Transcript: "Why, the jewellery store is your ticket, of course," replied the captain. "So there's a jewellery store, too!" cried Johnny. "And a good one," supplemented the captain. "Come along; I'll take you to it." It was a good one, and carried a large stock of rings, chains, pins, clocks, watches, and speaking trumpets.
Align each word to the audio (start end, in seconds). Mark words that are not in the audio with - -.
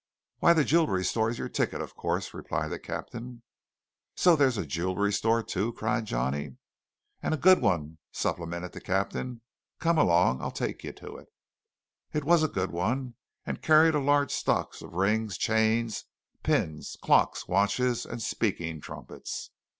"Why, 0.39 0.53
the 0.53 0.63
jewellery 0.65 1.05
store 1.05 1.29
is 1.29 1.37
your 1.37 1.47
ticket, 1.47 1.79
of 1.79 1.95
course," 1.95 2.33
replied 2.33 2.69
the 2.69 2.79
captain. 2.79 3.43
"So 4.15 4.35
there's 4.35 4.57
a 4.57 4.65
jewellery 4.65 5.13
store, 5.13 5.43
too!" 5.43 5.73
cried 5.73 6.05
Johnny. 6.07 6.57
"And 7.21 7.35
a 7.35 7.37
good 7.37 7.61
one," 7.61 7.99
supplemented 8.11 8.71
the 8.71 8.81
captain. 8.81 9.41
"Come 9.77 9.99
along; 9.99 10.41
I'll 10.41 10.49
take 10.49 10.83
you 10.83 10.91
to 10.93 11.17
it." 11.17 11.27
It 12.13 12.23
was 12.23 12.41
a 12.41 12.47
good 12.47 12.71
one, 12.71 13.13
and 13.45 13.61
carried 13.61 13.93
a 13.93 13.99
large 13.99 14.31
stock 14.31 14.73
of 14.81 14.91
rings, 14.95 15.37
chains, 15.37 16.05
pins, 16.41 16.97
clocks, 17.03 17.47
watches, 17.47 18.03
and 18.03 18.23
speaking 18.23 18.81
trumpets. 18.81 19.51